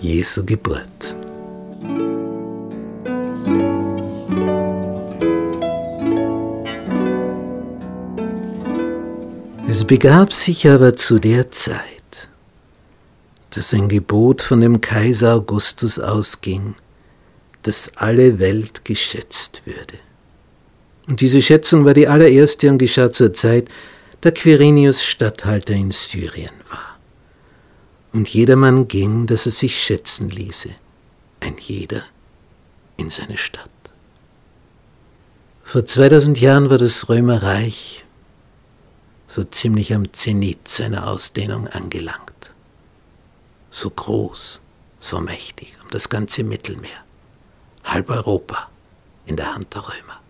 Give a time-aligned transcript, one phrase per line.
[0.00, 1.14] Jesu Geburt.
[9.68, 12.28] Es begab sich aber zu der Zeit,
[13.50, 16.74] dass ein Gebot von dem Kaiser Augustus ausging,
[17.62, 19.98] dass alle Welt geschätzt würde.
[21.08, 23.68] Und diese Schätzung war die allererste und geschah zur Zeit,
[24.20, 26.98] da Quirinius Statthalter in Syrien war.
[28.12, 30.70] Und jedermann ging, dass er sich schätzen ließe,
[31.40, 32.02] ein jeder
[32.98, 33.70] in seine Stadt.
[35.62, 38.04] Vor 2000 Jahren war das Römerreich
[39.28, 42.52] so ziemlich am Zenit seiner Ausdehnung angelangt.
[43.70, 44.60] So groß,
[45.00, 47.04] so mächtig, um das ganze Mittelmeer,
[47.84, 48.68] halb Europa
[49.26, 50.20] in der Hand der Römer.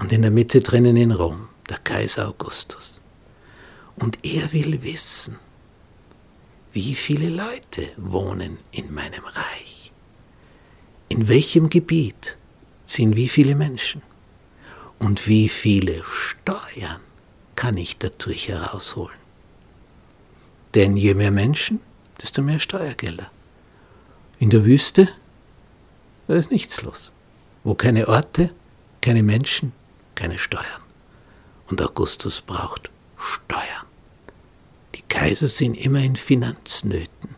[0.00, 3.02] Und in der Mitte drinnen in Rom der Kaiser Augustus.
[3.96, 5.36] Und er will wissen,
[6.72, 9.92] wie viele Leute wohnen in meinem Reich.
[11.08, 12.38] In welchem Gebiet
[12.86, 14.02] sind wie viele Menschen?
[14.98, 17.00] Und wie viele Steuern
[17.54, 19.18] kann ich dadurch herausholen?
[20.74, 21.80] Denn je mehr Menschen,
[22.22, 23.30] desto mehr Steuergelder.
[24.38, 25.08] In der Wüste,
[26.26, 27.12] da ist nichts los.
[27.64, 28.54] Wo keine Orte,
[29.00, 29.72] keine Menschen,
[30.20, 30.84] keine Steuern.
[31.70, 33.86] Und Augustus braucht Steuern.
[34.94, 37.30] Die Kaiser sind immer in Finanznöten.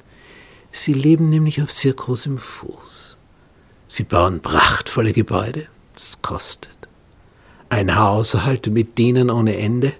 [0.72, 3.16] Sie leben nämlich auf sehr großem Fuß.
[3.86, 6.76] Sie bauen prachtvolle Gebäude, das kostet.
[7.68, 9.92] Ein Haushalt mit Dienern ohne Ende,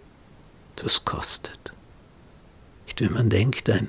[0.75, 1.73] das kostet.
[2.87, 3.89] Nicht, wenn man denkt, ein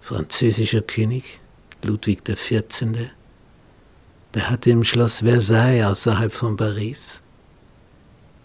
[0.00, 1.40] französischer König,
[1.82, 3.10] Ludwig XIV.,
[4.34, 7.22] der hatte im Schloss Versailles außerhalb von Paris,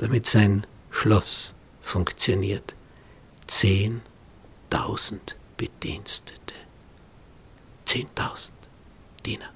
[0.02, 2.74] damit sein Schloss funktioniert,
[3.48, 6.56] 10.000 Bedienstete.
[7.86, 8.50] 10.000
[9.26, 9.52] Diener,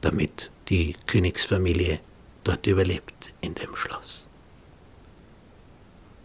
[0.00, 2.00] damit die Königsfamilie
[2.42, 4.26] dort überlebt in dem Schloss.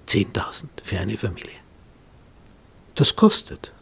[0.08, 1.59] 10.000 für eine Familie.
[2.96, 3.74] Das kostet.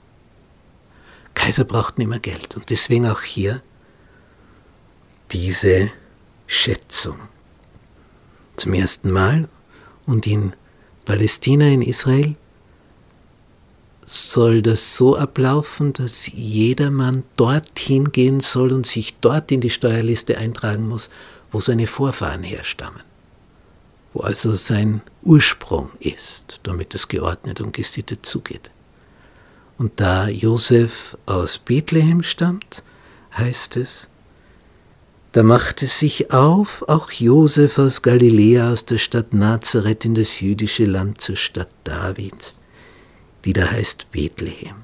[1.35, 3.61] Kaiser braucht nicht mehr Geld und deswegen auch hier
[5.31, 5.91] diese
[6.47, 7.19] Schätzung.
[8.55, 9.49] Zum ersten Mal
[10.05, 10.53] und in
[11.05, 12.35] Palästina, in Israel,
[14.05, 20.38] soll das so ablaufen, dass jedermann dorthin gehen soll und sich dort in die Steuerliste
[20.38, 21.09] eintragen muss,
[21.51, 23.01] wo seine Vorfahren herstammen,
[24.13, 28.69] wo also sein Ursprung ist, damit es geordnet und gesittet zugeht.
[29.77, 32.83] Und da Josef aus Bethlehem stammt,
[33.35, 34.09] heißt es,
[35.35, 40.85] da machte sich auf auch Josef aus Galiläa aus der Stadt Nazareth in das jüdische
[40.85, 42.62] Land zur Stadt Davids,
[43.44, 44.75] die da heißt Bethlehem,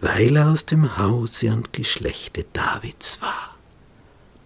[0.00, 3.54] weil er aus dem Hause und Geschlechte Davids war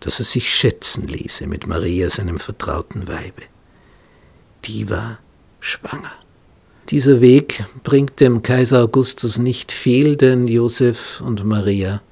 [0.02, 3.42] dass er sich schätzen ließe mit Maria, seinem vertrauten Weibe.
[4.64, 5.20] Die war
[5.60, 6.10] schwanger.
[6.88, 12.02] Dieser Weg bringt dem Kaiser Augustus nicht viel, denn Josef und Maria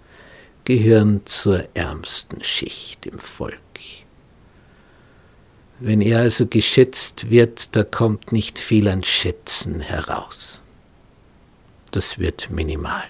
[0.65, 3.57] gehören zur ärmsten Schicht im Volk.
[5.83, 10.61] Wenn er also geschätzt wird, da kommt nicht viel an Schätzen heraus.
[11.91, 13.05] Das wird minimal.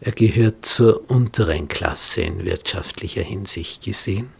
[0.00, 4.30] Er gehört zur unteren Klasse in wirtschaftlicher Hinsicht gesehen.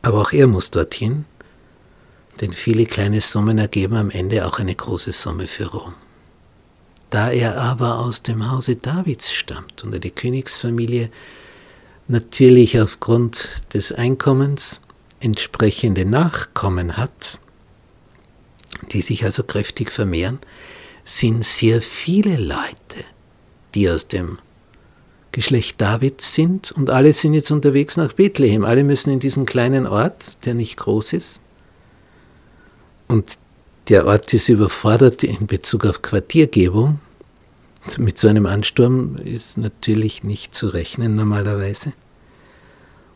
[0.00, 1.24] Aber auch er muss dorthin,
[2.40, 5.94] denn viele kleine Summen ergeben am Ende auch eine große Summe für Rom.
[7.10, 11.10] Da er aber aus dem Hause Davids stammt und eine Königsfamilie
[12.06, 14.80] natürlich aufgrund des Einkommens
[15.20, 17.40] entsprechende Nachkommen hat,
[18.92, 20.38] die sich also kräftig vermehren,
[21.04, 23.04] sind sehr viele Leute
[23.74, 24.38] die aus dem
[25.32, 28.64] Geschlecht Davids sind und alle sind jetzt unterwegs nach Bethlehem.
[28.64, 31.40] Alle müssen in diesen kleinen Ort, der nicht groß ist.
[33.06, 33.38] Und
[33.88, 37.00] der Ort ist überfordert in Bezug auf Quartiergebung.
[37.96, 41.94] Mit so einem Ansturm ist natürlich nicht zu rechnen normalerweise.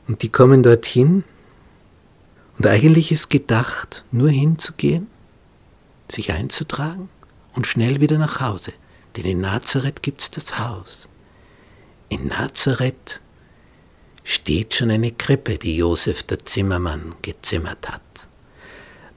[0.08, 1.24] Und die kommen dorthin
[2.56, 5.08] und eigentlich ist gedacht, nur hinzugehen,
[6.10, 7.08] sich einzutragen
[7.54, 8.72] und schnell wieder nach Hause.
[9.16, 11.08] Denn in Nazareth gibt es das Haus.
[12.08, 13.20] In Nazareth
[14.24, 18.11] steht schon eine Krippe, die Josef der Zimmermann gezimmert hat.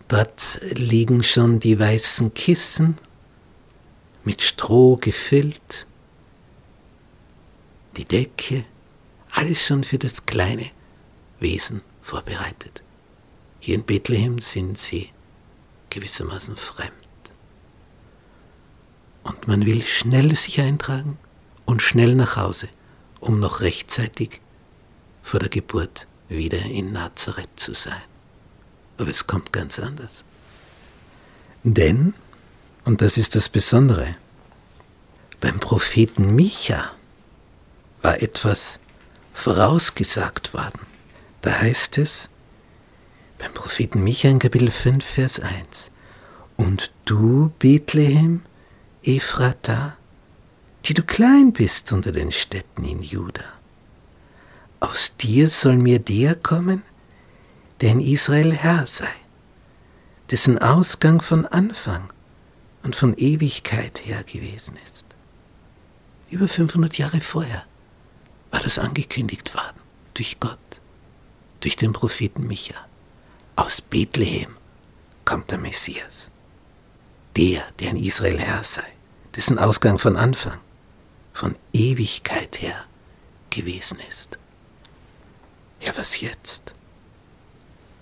[0.08, 2.98] Dort liegen schon die weißen Kissen
[4.24, 5.88] mit Stroh gefüllt,
[7.98, 8.66] die Decke,
[9.32, 10.68] alles schon für das kleine
[11.40, 12.82] Wesen vorbereitet.
[13.60, 15.10] Hier in Bethlehem sind sie
[15.90, 16.92] gewissermaßen fremd.
[19.24, 21.18] Und man will schnell sich eintragen
[21.66, 22.70] und schnell nach Hause,
[23.20, 24.40] um noch rechtzeitig
[25.24, 28.02] vor der Geburt wieder in Nazareth zu sein.
[28.98, 30.24] Aber es kommt ganz anders.
[31.64, 32.14] Denn,
[32.84, 34.16] und das ist das Besondere,
[35.42, 36.92] beim Propheten Micha
[38.02, 38.80] war etwas
[39.34, 40.80] vorausgesagt worden.
[41.42, 42.30] Da heißt es
[43.38, 45.92] beim Propheten Micha in Kapitel 5, Vers 1,
[46.56, 48.44] Und du, Bethlehem,
[49.04, 49.98] Ephrata,
[50.86, 53.44] die du klein bist unter den Städten in Juda,
[54.80, 56.84] aus dir soll mir der kommen,
[57.86, 59.14] der in Israel Herr sei,
[60.32, 62.12] dessen Ausgang von Anfang
[62.82, 65.06] und von Ewigkeit her gewesen ist.
[66.32, 67.64] Über 500 Jahre vorher
[68.50, 69.80] war das angekündigt worden
[70.16, 70.58] durch Gott,
[71.60, 72.74] durch den Propheten Micha.
[73.56, 74.58] Aus Bethlehem
[75.24, 76.32] kommt der Messias,
[77.38, 78.94] der, der in Israel Herr sei,
[79.36, 80.58] dessen Ausgang von Anfang,
[81.34, 82.84] von Ewigkeit her
[83.52, 84.40] gewesen ist.
[85.82, 86.75] Ja, was jetzt?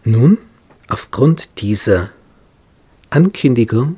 [0.04, 0.38] Nun,
[0.90, 2.10] aufgrund dieser
[3.10, 3.98] Ankündigung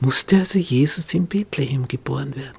[0.00, 2.58] musste also Jesus in Bethlehem geboren werden.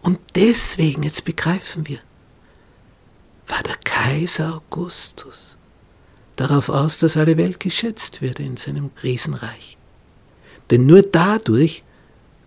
[0.00, 1.98] Und deswegen, jetzt begreifen wir,
[3.46, 5.56] war der Kaiser Augustus
[6.36, 9.76] darauf aus, dass alle Welt geschätzt würde in seinem Riesenreich.
[10.70, 11.82] Denn nur dadurch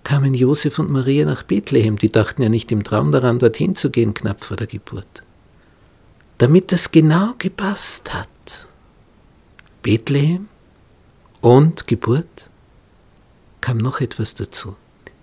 [0.03, 1.97] kamen Josef und Maria nach Bethlehem.
[1.97, 5.23] Die dachten ja nicht im Traum daran, dorthin zu gehen, knapp vor der Geburt.
[6.37, 8.27] Damit das genau gepasst hat.
[9.81, 10.47] Bethlehem
[11.41, 12.49] und Geburt
[13.61, 14.75] kam noch etwas dazu.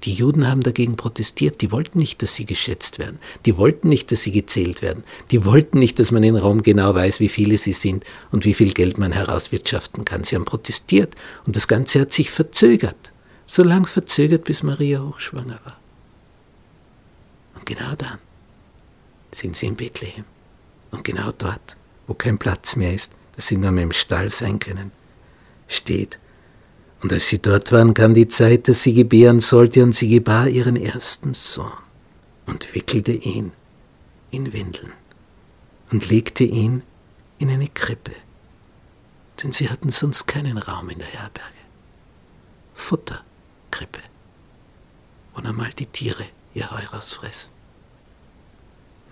[0.04, 1.60] Die Juden haben dagegen protestiert.
[1.60, 3.18] Die wollten nicht, dass sie geschätzt werden.
[3.46, 5.02] Die wollten nicht, dass sie gezählt werden.
[5.32, 8.54] Die wollten nicht, dass man in Rom genau weiß, wie viele sie sind und wie
[8.54, 10.22] viel Geld man herauswirtschaften kann.
[10.22, 11.14] Sie haben protestiert
[11.46, 13.12] und das Ganze hat sich verzögert.
[13.46, 15.78] So lang verzögert, bis Maria hochschwanger war.
[17.56, 18.18] Und genau dann
[19.32, 20.24] sind sie in Bethlehem.
[20.90, 21.76] Und genau dort,
[22.06, 24.90] wo kein Platz mehr ist, dass sie nur mehr im Stall sein können,
[25.68, 26.18] steht
[27.02, 30.48] und als sie dort waren, kam die Zeit, dass sie gebären sollte, und sie gebar
[30.48, 31.70] ihren ersten Sohn
[32.46, 33.52] und wickelte ihn
[34.32, 34.92] in Windeln
[35.92, 36.82] und legte ihn
[37.38, 38.12] in eine Krippe,
[39.42, 41.48] denn sie hatten sonst keinen Raum in der Herberge.
[42.74, 44.00] Futterkrippe,
[45.34, 46.24] wo einmal die Tiere
[46.54, 47.54] ihr Heu rausfressen.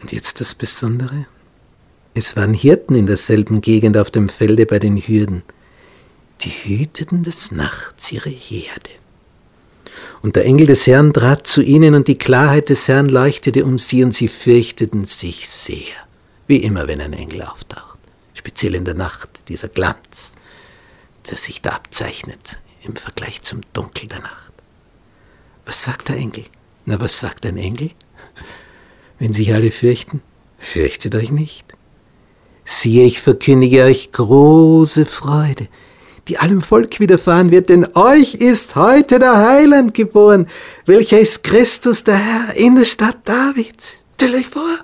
[0.03, 1.27] Und jetzt das Besondere.
[2.19, 5.43] Es waren Hirten in derselben Gegend auf dem Felde bei den Hürden,
[6.41, 8.89] die hüteten des Nachts ihre Herde.
[10.23, 13.77] Und der Engel des Herrn trat zu ihnen, und die Klarheit des Herrn leuchtete um
[13.77, 15.93] sie, und sie fürchteten sich sehr,
[16.47, 17.99] wie immer, wenn ein Engel auftaucht,
[18.33, 20.33] speziell in der Nacht, dieser Glanz,
[21.29, 24.55] der sich da abzeichnet im Vergleich zum Dunkel der Nacht.
[25.67, 26.47] Was sagt der Engel?
[26.87, 27.91] Na, was sagt ein Engel?
[29.19, 30.23] Wenn sich alle fürchten,
[30.59, 31.76] fürchtet euch nicht.
[32.69, 35.69] Siehe, ich verkündige euch große Freude,
[36.27, 40.49] die allem Volk widerfahren wird, denn euch ist heute der Heiland geboren,
[40.85, 43.99] welcher ist Christus der Herr in der Stadt Davids.
[44.15, 44.81] Stellt euch vor,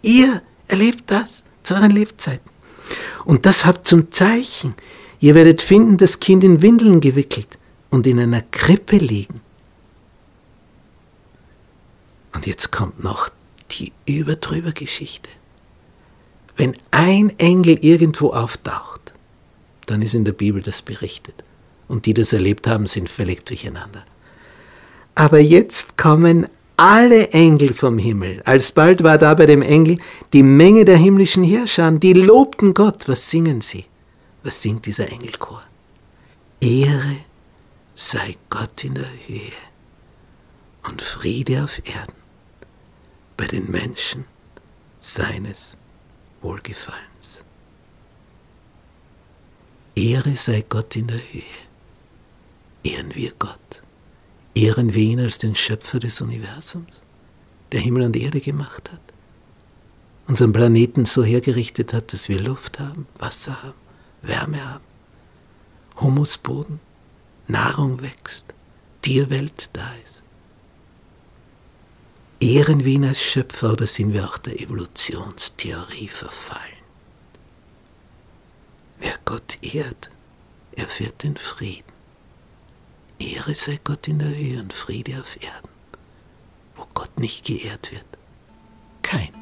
[0.00, 2.48] ihr erlebt das zu euren Lebzeiten.
[3.26, 4.74] Und das habt zum Zeichen.
[5.20, 7.58] Ihr werdet finden, das Kind in Windeln gewickelt
[7.90, 9.42] und in einer Krippe liegen.
[12.34, 13.28] Und jetzt kommt noch
[13.70, 15.28] die überdrüber Geschichte.
[16.56, 19.12] Wenn ein Engel irgendwo auftaucht,
[19.86, 21.44] dann ist in der Bibel das berichtet.
[21.88, 24.04] Und die das erlebt haben, sind völlig durcheinander.
[25.14, 28.42] Aber jetzt kommen alle Engel vom Himmel.
[28.44, 29.98] Alsbald war da bei dem Engel
[30.32, 33.08] die Menge der himmlischen Herrscher, die lobten Gott.
[33.08, 33.84] Was singen sie?
[34.42, 35.62] Was singt dieser Engelchor?
[36.60, 37.16] Ehre
[37.94, 39.52] sei Gott in der Höhe
[40.88, 42.14] und Friede auf Erden
[43.36, 44.24] bei den Menschen
[45.00, 45.76] seines
[46.42, 47.12] Wohlgefallen.
[49.94, 51.42] Ehre sei Gott in der Höhe.
[52.82, 53.82] Ehren wir Gott.
[54.54, 57.02] Ehren wir ihn als den Schöpfer des Universums,
[57.72, 59.00] der Himmel und Erde gemacht hat,
[60.26, 63.78] unseren Planeten so hergerichtet hat, dass wir Luft haben, Wasser haben,
[64.20, 64.84] Wärme haben,
[66.00, 66.80] Humusboden,
[67.48, 68.54] Nahrung wächst,
[69.00, 70.22] Tierwelt da ist.
[72.42, 76.82] Ehren wir ihn als Schöpfer oder sind wir auch der Evolutionstheorie verfallen?
[78.98, 80.10] Wer Gott ehrt,
[80.72, 81.92] erfährt den Frieden.
[83.20, 85.68] Ehre sei Gott in der Höhe und Friede auf Erden.
[86.74, 88.04] Wo Gott nicht geehrt wird,
[89.02, 89.41] kein